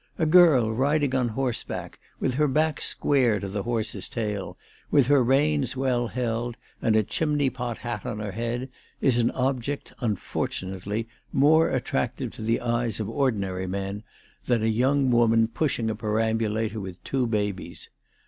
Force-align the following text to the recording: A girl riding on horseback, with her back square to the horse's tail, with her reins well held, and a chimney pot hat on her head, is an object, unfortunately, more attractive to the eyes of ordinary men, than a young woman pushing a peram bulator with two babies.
A 0.17 0.25
girl 0.25 0.73
riding 0.73 1.13
on 1.13 1.27
horseback, 1.27 1.99
with 2.19 2.33
her 2.33 2.47
back 2.47 2.81
square 2.81 3.39
to 3.39 3.47
the 3.47 3.61
horse's 3.61 4.09
tail, 4.09 4.57
with 4.89 5.05
her 5.05 5.23
reins 5.23 5.77
well 5.77 6.07
held, 6.07 6.57
and 6.81 6.95
a 6.95 7.03
chimney 7.03 7.51
pot 7.51 7.77
hat 7.77 8.03
on 8.03 8.17
her 8.17 8.31
head, 8.31 8.69
is 8.99 9.19
an 9.19 9.29
object, 9.29 9.93
unfortunately, 9.99 11.07
more 11.31 11.69
attractive 11.69 12.31
to 12.31 12.41
the 12.41 12.61
eyes 12.61 12.99
of 12.99 13.07
ordinary 13.11 13.67
men, 13.67 14.01
than 14.45 14.63
a 14.63 14.75
young 14.75 15.11
woman 15.11 15.47
pushing 15.47 15.87
a 15.87 15.93
peram 15.95 16.39
bulator 16.39 16.81
with 16.81 17.03
two 17.03 17.27
babies. 17.27 17.91